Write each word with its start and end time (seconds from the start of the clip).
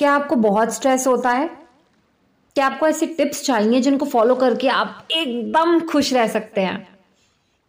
क्या 0.00 0.12
आपको 0.12 0.36
बहुत 0.36 0.74
स्ट्रेस 0.74 1.06
होता 1.06 1.30
है? 1.30 1.50
क्या 2.54 2.66
आपको 2.66 2.86
ऐसी 2.86 3.06
टिप्स 3.06 3.42
चाहिए 3.44 3.80
जिनको 3.80 4.06
फॉलो 4.06 4.34
करके 4.34 4.68
आप 4.68 5.08
एकदम 5.10 5.80
खुश 5.80 6.12
रह 6.14 6.26
सकते 6.26 6.60
हैं? 6.60 6.88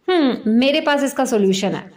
हम्म 0.10 0.52
मेरे 0.52 0.82
पास 0.82 1.04
इसका 1.04 1.26
सोल्यूशन 1.26 1.68
है। 1.68 1.92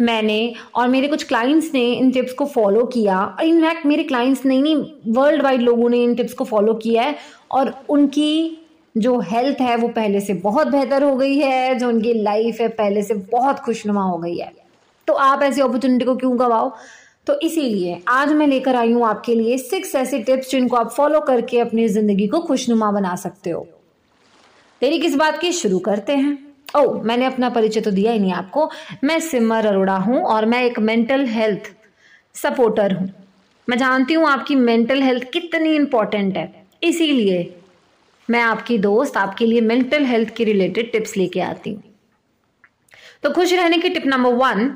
मैंने 0.00 0.54
और 0.74 0.88
मेरे 0.88 1.08
कुछ 1.08 1.24
क्लाइंट्स 1.24 1.70
ने 1.74 1.92
इन 1.92 2.10
टिप्स 2.10 2.32
को 2.32 2.46
फॉलो 2.46 2.84
किया। 2.84 3.24
और 3.24 3.44
इनफैक्ट 3.44 3.86
मेरे 3.86 4.04
क्लाइंट्स 4.04 4.46
नहीं 4.46 4.62
नहीं 4.62 4.84
वर्ल्ड 5.12 5.42
वाइड 5.42 5.60
लोगों 5.60 5.90
ने 5.90 6.02
इन 6.04 6.14
टिप्स 6.14 6.32
को 6.32 6.44
फॉलो 6.44 6.74
किया 6.74 7.02
है 7.02 7.16
और 7.50 7.84
उनकी 7.88 8.58
जो 8.96 9.20
हेल्थ 9.20 9.60
है, 9.60 9.76
वो 9.76 9.88
पहले 9.88 10.20
से 10.20 10.34
बहुत 10.34 10.66
बेहतर 10.66 11.02
हो 11.02 11.16
गई 11.16 11.38
है, 11.38 11.74
जो 11.74 11.88
उनकी 11.88 12.14
लाइफ 12.14 12.60
है, 12.60 12.68
पहले 12.68 13.02
से 13.02 13.14
बहुत 13.14 13.58
खुशनुमा 13.58 14.02
हो 14.02 14.18
गई 14.18 14.36
है। 14.36 14.52
तो 15.06 15.12
आप 15.12 15.42
ऐसी 15.42 15.60
अपॉर्चुनिटी 15.60 16.04
को 16.04 16.16
क्यों 16.16 16.38
गवाओ? 16.38 16.76
तो 17.28 17.34
इसीलिए 17.40 18.00
आज 18.08 18.32
मैं 18.32 18.46
लेकर 18.46 18.76
आई 18.76 18.92
हूँ 18.92 19.04
आपके 19.06 19.34
लिए 19.34 19.56
सिक्स 19.58 19.94
ऐसे 19.94 20.18
टिप्स 20.18 20.50
जिनको 20.50 20.76
आप 20.76 20.90
फॉलो 20.90 21.20
करके 21.20 21.58
अपनी 21.60 21.88
ज़िंदगी 21.88 22.26
को 22.26 22.40
खुशनुमा 22.40 22.90
बना 22.92 23.14
सकते 23.16 23.50
हो। 23.50 23.66
तेरी 24.80 24.98
किस 24.98 25.14
बात 25.14 25.38
की? 25.38 25.52
शुरू 25.52 25.78
करते 25.78 26.12
हैं। 26.12 26.54
ओ, 26.76 27.02
मैंने 27.02 27.24
अपना 27.24 27.50
परिचय 27.50 27.80
तो 27.80 27.90
दिया 27.90 28.12
ही 28.12 28.18
नहीं 28.18 28.32
आपको। 28.32 28.70
मैं 29.04 29.18
सिमर 29.20 29.66
अरोड़ा 29.66 29.96
हूँ 29.96 30.22
और 30.22 30.46
मैं 30.46 30.62
एक 30.64 30.78
मेंटल 30.78 31.26
हेल्थ 31.26 31.70
सपोर्टर 32.34 32.92
हूँ। 32.92 33.08
मैं 33.68 33.78
जानती 33.78 34.14
हूँ 34.14 34.26
आपकी 34.28 34.54
मेंटल 34.54 35.02
हेल्थ 35.02 35.30
कितनी 35.32 35.74
इंपॉर्टेंट 35.74 36.36
है। 36.36 36.66
इसीलिए 36.82 37.54
मैं 38.30 38.40
आपकी 38.40 38.78
दोस्त, 38.78 39.16
आपके 39.16 39.46
लिए 39.46 39.60
मेंटल 39.60 40.04
हेल्थ 40.04 40.34
के 40.36 40.44
रिलेटेड 40.44 40.92
टिप्स 40.92 41.16
लेके 41.16 41.40
आती 41.40 41.70
हूँ। 41.70 41.82
तो 43.22 43.30
खुश 43.30 43.52
रहने 43.52 43.78
की 43.78 43.88
tip 43.88 44.06
number 44.06 44.34
one 44.36 44.68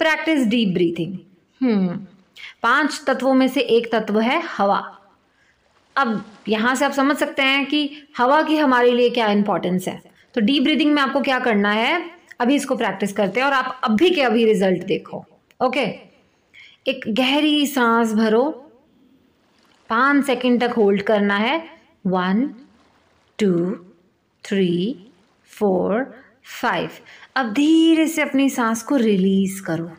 practice 0.00 0.46
deep 0.46 0.74
breathing 0.74 1.18
पाँच 1.62 3.02
तत्वों 3.06 3.34
में 3.34 3.46
से 3.48 3.60
एक 3.60 3.90
तत्व 3.92 4.20
है 4.20 4.40
हवा। 4.48 4.78
अब 5.96 6.24
यहाँ 6.48 6.74
से 6.74 6.84
आप 6.84 6.92
समझ 6.92 7.16
सकते 7.16 7.42
हैं 7.42 7.64
कि 7.66 7.90
हवा 8.18 8.42
की 8.42 8.56
हमारे 8.56 8.92
लिए 8.92 9.10
क्या 9.10 9.26
इंपॉर्टेंस 9.28 9.88
है। 9.88 10.00
तो 10.34 10.40
डीप 10.40 10.62
ब्रीदिंग 10.62 10.94
में 10.94 11.02
आपको 11.02 11.20
क्या 11.20 11.38
करना 11.38 11.72
है? 11.72 12.10
अभी 12.40 12.54
इसको 12.54 12.76
प्रैक्टिस 12.76 13.12
करते 13.12 13.40
हैं 13.40 13.46
और 13.46 13.52
आप 13.52 13.80
अभी 13.84 14.10
के 14.10 14.22
अभी 14.22 14.44
रिज़ल्ट 14.44 14.84
देखो। 14.86 15.24
ओके 15.60 15.84
एक 16.88 17.04
गहरी 17.08 17.66
सांस 17.66 18.12
भरो। 18.14 18.50
पाँच 19.90 20.24
सेकंड 20.26 20.60
तक 20.60 20.74
होल्ड 20.76 21.02
करना 21.02 21.36
है। 21.36 21.58
One 22.06 22.46
two 23.38 23.70
three 24.44 25.10
four 25.50 26.04
five 26.60 26.90
अब 27.36 27.52
धीरे 27.52 28.06
से 28.06 28.22
अपनी 28.22 28.48
सांस 28.50 28.82
को 28.82 28.96
रिलीज़ 28.96 29.62
करो। 29.62 29.90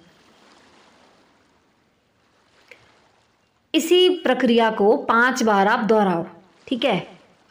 इसी 3.73 4.09
प्रक्रिया 4.09 4.71
को 4.71 4.97
पाँच 4.97 5.43
बार 5.43 5.67
आप 5.67 5.79
दोहराओ, 5.79 6.25
ठीक 6.67 6.85
है? 6.85 6.99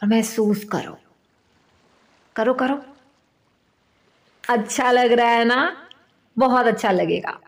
और 0.03 0.09
महसूस 0.09 0.63
करो। 0.63 0.97
करो 2.35 2.53
करो। 2.53 2.81
अच्छा 4.49 4.91
लग 4.91 5.11
रहा 5.11 5.27
है 5.27 5.45
ना? 5.45 5.87
बहुत 6.37 6.65
अच्छा 6.65 6.91
लगेगा। 6.91 7.39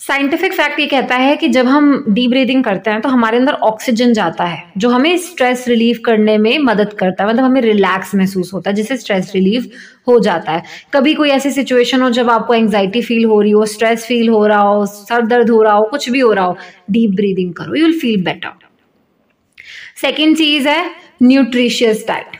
साइंटिफिक 0.00 0.52
फैक्ट 0.52 0.78
ये 0.80 0.86
कहता 0.86 1.14
है 1.14 1.36
कि 1.36 1.48
जब 1.48 1.66
हम 1.66 2.04
डीप 2.08 2.30
ब्रीदिंग 2.30 2.62
करते 2.64 2.90
हैं 2.90 3.00
तो 3.00 3.08
हमारे 3.08 3.38
अंदर 3.38 3.52
ऑक्सीजन 3.52 4.12
जाता 4.12 4.44
है, 4.44 4.62
जो 4.78 4.88
हमें 4.90 5.16
स्ट्रेस 5.18 5.64
रिलीफ 5.68 6.00
करने 6.04 6.36
में 6.38 6.58
मदद 6.60 6.92
करता 6.92 7.24
है 7.24 7.30
मतलब 7.30 7.44
हमें 7.44 7.60
रिलैक्स 7.60 8.14
महसूस 8.14 8.52
होता 8.54 8.70
है, 8.70 8.76
जिससे 8.76 8.96
स्ट्रेस 8.96 9.32
रिलीफ 9.34 9.70
हो 10.08 10.18
जाता 10.20 10.52
है। 10.52 10.62
कभी 10.94 11.14
कोई 11.14 11.30
ऐसी 11.30 11.50
सिचुएशन 11.50 12.02
हो 12.02 12.10
जब 12.10 12.30
आपको 12.30 12.54
एंग्जाइटी 12.54 13.02
फील 13.02 13.24
हो 13.24 13.40
रही 13.40 13.50
हो 13.50 13.66
स्ट्रेस 13.66 14.06
फील 14.06 14.28
हो 14.28 14.46
रहा 14.46 14.60
हो, 14.60 14.86
सर 14.86 15.26
दर्द 15.26 15.50
हो 15.50 15.62
रहा 15.62 15.74
हो, 15.74 15.84
कुछ 15.84 16.10
भी 16.10 16.20
हो 16.20 16.32
रहा 16.32 16.44
हो 16.44 16.56
डीप 16.90 17.10
ब्रीदिंग 17.16 17.54
करो 17.54 17.74
you 17.74 17.86
will 17.86 17.98
feel 18.00 18.24
better 18.24 18.58
second 20.00 20.36
चीज़ 20.36 20.68
है 20.68 20.84
न्यूट्रिशियस 21.22 22.04
डाइट 22.08 22.39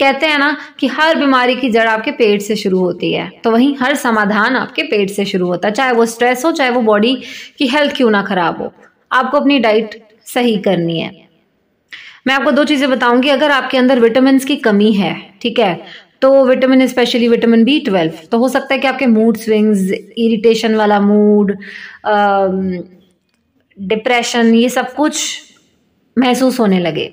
कहते 0.00 0.26
हैं 0.26 0.38
ना 0.38 0.56
कि 0.78 0.86
हर 0.86 1.16
बीमारी 1.18 1.54
की 1.56 1.70
जड़ 1.70 1.86
आपके 1.88 2.10
पेट 2.12 2.42
से 2.42 2.56
शुरू 2.56 2.78
होती 2.78 3.12
है। 3.12 3.28
तो 3.44 3.50
वहीं 3.50 3.74
हर 3.80 3.94
समाधान 3.94 4.56
आपके 4.56 4.82
पेट 4.82 5.10
से 5.10 5.24
शुरू 5.24 5.46
होता 5.46 5.68
है। 5.68 5.74
चाहे 5.74 5.92
वो 5.92 6.06
स्ट्रेस 6.06 6.44
हो, 6.44 6.52
चाहे 6.52 6.70
वो 6.70 6.80
बॉडी 6.82 7.14
की 7.58 7.66
हेल्थ 7.66 7.96
क्यों 7.96 8.10
ना 8.10 8.22
खराब 8.22 8.60
हो। 8.62 8.72
आपको 9.12 9.40
अपनी 9.40 9.58
डाइट 9.58 10.02
सही 10.26 10.56
करनी 10.58 10.98
है। 11.00 11.10
मैं 12.26 12.34
आपको 12.34 12.50
दो 12.50 12.64
चीज़ें 12.64 12.88
बताऊँगी। 12.90 13.28
अगर 13.28 13.50
आपके 13.50 13.78
अंदर 13.78 14.00
विटामिन 14.00 14.38
की 14.38 14.56
कमी 14.58 14.92
है, 14.92 15.14
ठीक 15.42 15.58
है 15.58 16.08
तो 16.20 16.44
vitamin 16.44 16.86
specially 16.86 17.28
vitamin 17.28 17.64
B 17.64 17.78
twelve 17.80 18.12
तो 18.30 18.38
हो 18.38 18.48
सकता 18.48 18.74
है 18.74 18.80
कि 18.80 18.86
आपके 18.88 19.06
मूड 19.06 19.36
स्विंग्स 19.36 19.90
इरिटेशन 19.90 20.74
वाला 20.74 21.00
मूड 21.00 21.52
डिप्रेशन 23.76 24.54
ये 24.54 24.68
सब 24.68 24.92
कुछ 24.94 25.20
महसूस 26.18 26.60
होने 26.60 26.78
लगे। 26.80 27.10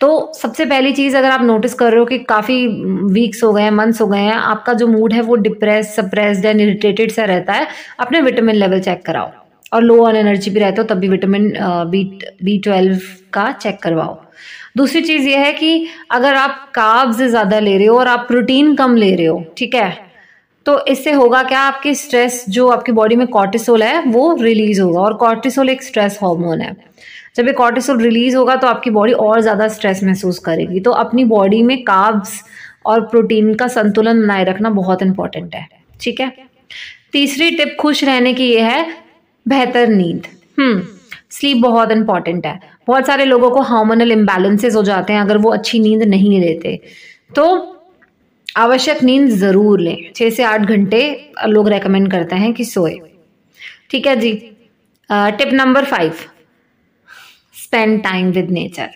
तो 0.00 0.32
सबसे 0.34 0.64
पहली 0.64 0.92
चीज़ 0.92 1.16
अगर 1.16 1.30
आप 1.30 1.42
नोटिस 1.42 1.74
कर 1.74 1.90
रहे 1.90 2.00
हो 2.00 2.04
कि 2.06 2.18
काफ़ी 2.24 2.66
वीक्स 3.12 3.42
हो 3.44 3.52
गए 3.52 3.62
हैं 3.62 3.70
मंथ्स 3.72 4.00
हो 4.00 4.06
गए 4.06 4.18
हैं, 4.18 4.32
आपका 4.32 4.72
जो 4.72 4.86
मूड 4.88 5.12
है 5.12 5.20
वो 5.22 5.36
डिप्रेस 5.38 5.94
सप्रेस्ड 5.96 6.44
एंड 6.44 6.60
इरिटेटेड 6.60 7.10
सा 7.12 7.24
रहता 7.24 7.52
है, 7.52 7.66
अपने 8.00 8.20
विटामिन 8.20 8.56
लेवल 8.56 8.80
चेक 8.80 9.04
कराओ। 9.06 9.30
और 9.72 9.82
लो 9.82 9.96
ऑन 10.06 10.16
एनर्जी 10.16 10.50
भी 10.50 10.60
रहते 10.60 10.80
हो, 10.80 10.86
तब 10.86 10.98
भी 10.98 11.08
विटामिन 11.08 11.52
बी 11.90 12.04
बी 12.42 12.58
ट्वेल्व 12.58 12.98
का 13.32 13.50
चेक 13.52 13.82
करवाओ। 13.82 14.18
दूसरी 14.76 15.00
चीज़ 15.02 15.28
ये 15.28 15.36
है 15.36 15.52
कि 15.52 15.86
अगर 16.10 16.34
आप 16.34 16.70
काब्स 16.74 17.16
ज़्यादा 17.18 17.58
ले 17.60 17.76
रहे 17.76 17.86
हो 17.86 17.98
और 17.98 18.08
आप 18.08 18.26
प्रोटीन 18.28 18.74
कम 18.76 18.96
ले 18.96 19.14
रहे 19.14 19.26
हो, 19.26 19.44
ठीक 19.58 19.74
है 19.74 20.05
तो 20.66 20.78
इससे 20.86 21.12
होगा 21.12 21.42
क्या? 21.42 21.60
आपकी 21.60 21.94
स्ट्रेस 21.94 22.44
जो 22.48 22.68
आपकी 22.68 22.92
बॉडी 22.92 23.16
में 23.16 23.26
कॉर्टिसोल 23.28 23.82
है, 23.82 24.02
वो 24.02 24.34
रिलीज़ 24.34 24.80
होगा 24.80 25.00
और 25.00 25.14
कॉर्टिसोल 25.14 25.68
एक 25.70 25.82
स्ट्रेस 25.82 26.18
हार्मोन 26.22 26.60
है। 26.60 26.74
जब 27.36 27.46
ये 27.46 27.52
कॉर्टिसोल 27.52 28.00
रिलीज़ 28.00 28.36
होगा 28.36 28.56
तो 28.56 28.66
आपकी 28.66 28.90
बॉडी 28.90 29.12
और 29.12 29.40
ज़्यादा 29.40 29.68
स्ट्रेस 29.68 30.02
महसूस 30.04 30.38
करेगी। 30.38 30.80
तो 30.80 30.90
अपनी 30.92 31.24
बॉडी 31.26 31.62
में 31.62 31.82
काब्स 31.84 32.40
और 32.86 33.00
प्रोटीन 33.06 33.54
का 33.54 33.66
संतुलन 33.68 34.20
बनाए 34.22 34.44
रखना 34.44 34.70
बहुत 34.70 35.02
इंपॉर्टेंट 35.02 35.54
है। 35.54 35.66
ठीक 36.00 36.20
है? 36.20 36.32
तीसरी 37.12 37.50
टिप 37.50 37.76
खुश 37.80 38.02
रहने 38.04 38.32
की 38.34 38.44
ये 38.44 38.60
है, 38.60 38.86
बेहतर 39.46 39.88
नींद। 39.88 40.26
हम्म 40.58 40.82
स्लीप 41.30 41.56
बहुत 41.56 41.90
इंपॉर्टेंट 41.90 42.46
है। 42.46 42.58
बहुत 42.88 43.06
सारे 43.06 43.24
लोगों 43.24 43.50
को 43.50 43.60
हार्मोनल 43.62 44.12
इम्बैलेंसेज 44.12 44.74
हो 44.76 44.82
जाते 44.82 45.12
हैं 45.12 45.20
अगर 45.20 45.38
वो 45.38 45.50
अच्छी 45.50 45.78
नींद 45.78 46.02
नहीं 46.04 46.40
लेते। 46.40 46.78
तो 47.36 47.46
आवश्यक 48.56 49.02
नींद 49.02 49.28
ज़रूर 49.30 49.80
लें। 49.80 50.12
छः 50.16 50.30
से 50.30 50.42
आठ 50.44 50.60
घंटे 50.60 51.00
लोग 51.46 51.68
रेकमेंड 51.68 52.10
करते 52.10 52.36
हैं 52.36 52.52
कि 52.54 52.64
सोए। 52.64 52.94
ठीक 53.90 54.06
है 54.06 54.16
जी। 54.16 54.32
Tip 55.10 55.52
number 55.52 55.84
five 55.84 56.14
spend 57.56 58.02
time 58.02 58.30
with 58.30 58.50
nature 58.50 58.88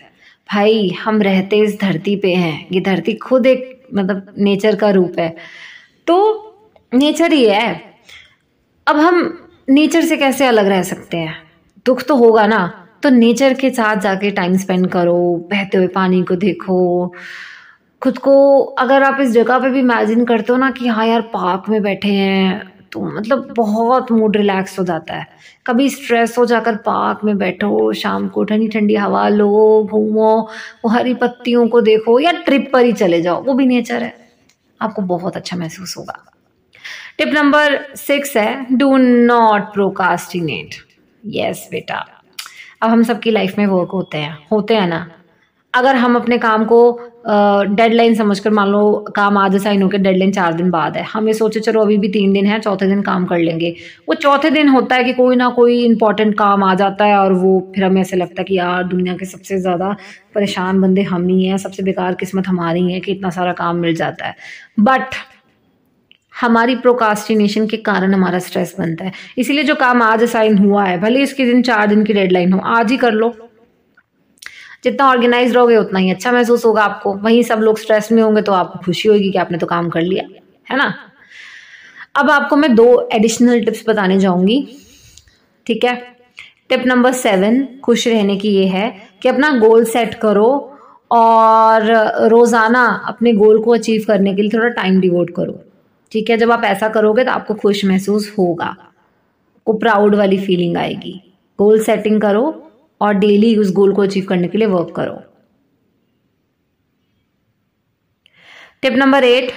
भाई, 0.49 0.89
हम 1.01 1.21
रहते 1.21 1.57
इस 1.59 1.79
धरती 1.81 2.15
पे 2.15 2.33
हैं। 2.33 2.67
ये 2.71 2.79
धरती 2.81 3.13
खुद 3.17 3.45
एक 3.45 3.85
मतलब 3.93 4.33
नेचर 4.37 4.75
का 4.75 4.89
रूप 4.89 5.19
है। 5.19 5.35
तो 6.07 6.17
नेचर 6.93 7.33
ही 7.33 7.45
है। 7.45 7.81
अब 8.87 8.97
हम 8.97 9.37
नेचर 9.69 10.01
से 10.01 10.17
कैसे 10.17 10.45
अलग 10.45 10.67
रह 10.67 10.81
सकते 10.83 11.17
हैं? 11.17 11.35
दुख 11.85 12.03
तो 12.03 12.15
होगा 12.15 12.45
ना। 12.47 12.67
तो 13.03 13.09
नेचर 13.09 13.53
के 13.53 13.69
साथ 13.69 14.01
जाके 14.01 14.31
टाइम 14.31 14.57
स्पेंड 14.57 14.87
करो, 14.87 15.47
बहते 15.51 15.77
हुए 15.77 15.87
पानी 15.89 16.21
को 16.23 16.35
देखो। 16.35 17.13
खुद 18.01 18.17
को 18.17 18.59
अगर 18.79 19.03
आप 19.03 19.19
इस 19.21 19.31
जगह 19.31 19.59
पे 19.59 19.69
भी 19.69 19.79
इमेजिन 19.79 20.25
करते 20.25 20.51
हो 20.53 20.57
ना 20.57 20.69
कि 20.71 20.87
हाँ 20.87 21.05
यार 21.07 21.21
पार्क 21.21 21.69
में 21.69 21.81
बैठे 21.81 22.07
हैं 22.07 22.71
तो 22.91 23.01
मतलब 23.01 23.53
बहुत 23.57 24.11
मूड 24.11 24.37
रिलैक्स 24.37 24.79
हो 24.79 24.83
जाता 24.83 25.15
है। 25.15 25.27
कभी 25.67 25.89
स्ट्रेस 25.89 26.37
हो 26.37 26.45
जाकर 26.45 26.75
पार्क 26.75 27.19
में 27.23 27.37
बैठो, 27.37 27.93
शाम 27.93 28.27
को 28.27 28.43
ठंडी 28.43 28.67
ठंडी 28.67 28.95
हवा 28.95 29.27
लो, 29.29 29.87
घूमो, 29.91 30.49
वो 30.85 30.89
हरी 30.89 31.13
पत्तियों 31.13 31.67
को 31.67 31.81
देखो 31.81 32.19
या 32.19 32.31
ट्रिप 32.31 32.69
पर 32.73 32.85
ही 32.85 32.93
चले 32.93 33.21
जाओ, 33.21 33.43
वो 33.43 33.53
भी 33.53 33.65
नेचर 33.65 34.03
है। 34.03 34.13
आपको 34.81 35.01
बहुत 35.01 35.37
अच्छा 35.37 35.57
महसूस 35.57 35.95
होगा। 35.97 36.23
टिप 37.17 37.27
नंबर 37.27 37.79
सिक्स 37.95 38.37
है 38.37 38.65
डू 38.71 38.97
नॉट 38.97 39.73
प्रोकास्टिनेट 39.73 40.75
यस 41.23 41.67
बेटा। 41.71 42.05
अब 42.81 42.89
हम 42.89 43.03
सबकी 43.03 43.31
लाइफ 43.31 43.57
में 43.57 43.65
वर्क 43.67 43.89
होते 43.93 44.17
हैं 44.17 44.37
होते 44.51 44.75
हैं 44.75 44.87
ना। 44.87 45.09
अगर 45.73 45.95
हम 45.95 46.15
अपने 46.15 46.37
काम 46.37 46.63
को 46.65 46.77
डेडलाइन 47.27 48.15
समझकर 48.15 48.49
मान 48.49 48.67
लो 48.67 48.81
काम 49.15 49.37
आज 49.37 49.55
साइन 49.63 49.81
होकर 49.81 49.97
डेडलाइन 49.97 50.31
चार 50.31 50.53
दिन 50.53 50.69
बाद 50.71 50.97
है, 50.97 51.03
हमें 51.03 51.31
सोचे 51.33 51.59
चलो 51.59 51.81
अभी 51.81 51.97
भी 51.97 52.07
तीन 52.09 52.33
दिन 52.33 52.45
है, 52.45 52.59
चौथे 52.59 52.87
दिन 52.87 53.01
काम 53.01 53.25
कर 53.25 53.37
लेंगे। 53.39 53.69
वो 54.07 54.13
चौथे 54.15 54.49
दिन 54.49 54.69
होता 54.69 54.95
है 54.95 55.03
कि 55.03 55.13
कोई 55.13 55.35
ना 55.35 55.49
कोई 55.51 55.83
इंपॉर्टेंट 55.85 56.33
काम 56.37 56.63
आ 56.63 56.73
जाता 56.75 57.05
है 57.05 57.17
और 57.17 57.33
वो 57.33 57.59
फिर 57.75 57.83
हमें 57.83 58.01
ऐसे 58.01 58.17
लगता 58.17 58.41
है 58.41 58.43
कि 58.43 58.57
यार, 58.57 58.83
दुनिया 58.85 59.15
के 59.15 59.25
सबसे 59.25 59.59
ज़्यादा 59.59 59.95
परेशान 60.35 60.81
बंदे 60.81 61.01
हम 61.03 61.27
ही 61.27 61.43
हैं, 61.45 61.57
सबसे 61.57 61.83
बेकार 61.83 62.15
किस्मत 62.15 62.47
हमारी 62.47 62.91
है 62.91 62.99
कि 62.99 63.11
इतना 63.11 63.29
सारा 63.29 63.53
काम 63.53 63.75
मिल 63.77 63.95
जाता 63.95 64.27
है। 64.27 64.35
बट 64.79 65.15
हमारी 66.33 66.75
प्रोकास्टिनेशन 66.77 67.67
के 67.67 67.77
कारण 67.79 68.13
हमारा 68.13 68.39
स्ट्रेस 68.39 68.75
बनता 68.79 69.05
है। 69.05 69.11
इसीलिए 69.37 69.63
जो 69.63 69.75
काम 69.75 70.01
आज 70.01 70.23
साइन 70.25 70.57
हुआ 70.57 70.83
है, 70.85 70.99
भले 71.01 71.21
इसके 71.23 71.45
दिन 71.45 71.61
चार 71.61 71.87
दिन 71.87 72.03
की 72.03 72.13
डेडलाइन 72.13 72.53
हो, 72.53 72.59
आज 72.59 72.91
ही 72.91 72.97
कर 72.97 73.11
लो। 73.13 73.33
जितना 74.83 75.09
ऑर्गेनाइज 75.09 75.53
रहोगे, 75.55 75.77
उतना 75.77 75.99
ही 75.99 76.11
अच्छा 76.11 76.31
महसूस 76.31 76.65
होगा 76.65 76.83
आपको। 76.83 77.13
वहीं 77.15 77.41
सब 77.43 77.59
लोग 77.59 77.79
स्ट्रेस 77.79 78.11
में 78.11 78.21
होंगे 78.23 78.41
तो 78.41 78.51
आपको 78.53 78.79
खुशी 78.85 79.09
होगी 79.09 79.31
कि 79.31 79.37
आपने 79.37 79.57
तो 79.57 79.67
काम 79.67 79.89
कर 79.89 80.01
लिया, 80.01 80.23
है 80.67 80.77
ना? 80.77 80.93
अब 82.15 82.29
आपको 82.29 82.55
मैं 82.55 82.73
दो 82.75 83.09
एडिशनल 83.13 83.63
टिप्स 83.65 83.83
बताने 83.87 84.19
जाऊँगी, 84.19 84.57
ठीक 85.67 85.83
है? 85.85 85.95
टिप 86.69 86.83
नंबर 86.87 87.13
सेवन 87.13 87.65
खुश 87.83 88.07
रहने 88.07 88.35
की 88.37 88.49
ये 88.49 88.65
है 88.67 88.91
कि 89.21 89.29
अपना 89.29 89.49
गोल 89.59 89.85
सेट 89.85 90.13
करो 90.15 90.49
और 91.11 91.83
रोज़ाना 92.29 92.83
अपने 93.07 93.33
गोल 93.33 93.61
को 93.63 93.73
अचीव 93.73 94.03
करने 94.07 94.33
के 94.35 94.41
लिए 94.41 94.51
थोड़ा 94.51 94.67
टाइम 94.71 94.99
डिवोट 95.01 95.35
करो, 95.35 95.59
ठीक 96.11 96.29
है? 96.29 96.37
जब 96.37 96.51
आप 96.51 96.63
ऐसा 96.63 96.89
करोगे 96.89 97.23
तो 97.23 97.31
आपको 97.31 97.53
खुश 97.53 97.83
महसूस 97.85 98.33
होगा 98.37 98.75
को 99.67 99.73
प्राउड 99.73 100.15
वाली 100.15 100.37
फीलिंग 100.37 100.77
आएगी। 100.77 101.13
गोल 101.59 101.79
सेटिंग 101.83 102.21
करो 102.21 102.43
और 103.01 103.13
डेली 103.13 103.55
उस 103.55 103.71
गोल 103.71 103.93
को 103.93 104.01
अचीव 104.01 104.25
करने 104.25 104.47
के 104.47 104.57
लिए 104.57 104.67
वर्क 104.67 104.93
करो। 104.95 105.21
टिप 108.81 108.93
नंबर 108.93 109.23
एट 109.23 109.51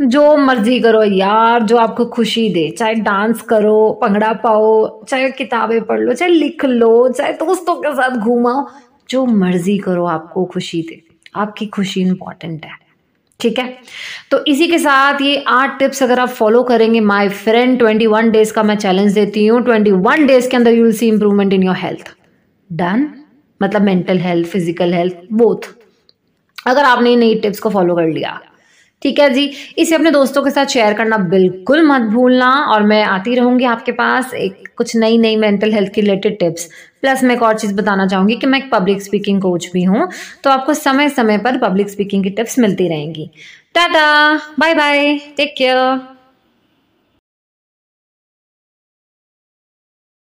जो 0.00 0.36
मर्ज़ी 0.36 0.80
करो 0.80 1.02
यार, 1.02 1.62
जो 1.62 1.76
आपको 1.76 2.04
खुशी 2.04 2.48
दे, 2.48 2.70
चाहे 2.70 2.94
डांस 2.94 3.42
करो, 3.42 3.90
पंगड़ा 4.02 4.32
पाओ, 4.32 5.04
चाहे 5.04 5.30
किताबें 5.30 5.80
पढ़ 5.84 6.00
लो, 6.00 6.12
चाहे 6.12 6.30
लिख 6.30 6.64
लो, 6.64 7.08
चाहे 7.08 7.32
दोस्तों 7.32 7.74
के 7.76 7.92
साथ 7.92 8.16
घूमाओ, 8.16 8.66
जो 9.10 9.24
मर्ज़ी 9.26 9.78
करो 9.78 10.04
आपको 10.04 10.44
खुशी 10.44 10.82
दे। 10.82 11.02
आपकी 11.36 11.66
खुशी 11.66 12.00
इंपॉर्टेंट 12.00 12.64
है। 12.64 12.72
ठीक 13.40 13.58
है? 13.58 13.78
तो 14.30 14.44
इसी 14.44 14.66
के 14.66 14.78
साथ 14.78 15.20
ये 15.20 15.44
आठ 15.48 15.78
टिप्स 15.78 16.02
अगर 16.02 16.18
आप 16.18 16.28
फॉलो 16.28 16.62
करेंगे 16.62 17.00
my 17.00 17.28
friend 17.28 17.78
twenty 17.78 18.06
one 18.06 18.30
days 18.30 18.52
का 18.52 18.62
मैं 18.62 18.76
चैलेंज 18.76 19.14
देती 19.14 19.46
हूँ। 19.46 19.62
ट्वेंटी 19.62 19.90
वन 19.90 20.26
डेज़ 20.26 20.50
के 20.50 20.56
अंदर 20.56 20.72
you 20.72 20.84
will 20.84 20.92
see 20.92 21.08
improvement 21.08 21.52
in 21.52 21.62
your 21.62 21.76
health 21.76 22.14
done 22.72 23.08
मतलब 23.60 23.82
mental 23.82 24.18
health 24.18 24.48
physical 24.48 24.94
health 24.94 25.16
both 25.32 25.68
अगर 26.66 26.84
आपने 26.84 27.14
नई 27.16 27.34
टिप्स 27.34 27.60
को 27.60 27.70
फॉलो 27.70 27.94
कर 27.96 28.08
लिया। 28.08 28.40
ठीक 29.02 29.18
है 29.18 29.28
जी? 29.30 29.44
इसे 29.78 29.94
अपने 29.94 30.10
दोस्तों 30.10 30.42
के 30.42 30.50
साथ 30.50 30.66
शेयर 30.66 30.94
करना 30.94 31.16
बिल्कुल 31.18 31.82
मत 31.86 32.02
भूलना 32.12 32.50
और 32.72 32.82
मैं 32.82 33.02
आती 33.04 33.34
रहूँगी 33.34 33.64
आपके 33.64 33.92
पास 33.92 34.34
एक 34.34 34.68
कुछ 34.76 34.94
नई 34.96 35.18
नई 35.18 35.36
मेंटल 35.36 35.72
हेल्थ 35.72 35.92
के 35.94 36.00
रिलेटेड 36.00 36.38
टिप्स 36.38 36.68
प्लस 37.00 37.24
मैं 37.24 37.34
एक 37.34 37.42
और 37.42 37.58
चीज़ 37.58 37.74
बताना 37.74 38.06
चाहूँगी 38.06 38.36
कि 38.36 38.46
मैं 38.46 38.58
एक 38.58 38.70
पब्लिक 38.72 39.02
स्पीकिंग 39.02 39.40
कोच 39.42 39.68
भी 39.72 39.82
हूँ 39.84 40.08
तो 40.44 40.50
आपको 40.50 40.74
समय 40.74 41.08
समय 41.08 41.38
पर 41.38 41.58
पब्लिक 41.58 41.90
स्पीकिंग 41.90 42.24
की 42.24 42.30
टिप्स 42.30 42.58
मिलती 42.58 42.88
रहेंगी। 42.88 43.30
Tata 43.74 44.34
bye 44.58 44.74
bye 44.74 45.16
take 45.36 45.54
care 45.58 45.76